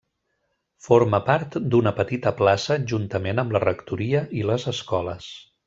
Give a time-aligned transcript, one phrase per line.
[0.85, 5.33] Forma part d'una petita plaça juntament amb la rectoria i les escoles.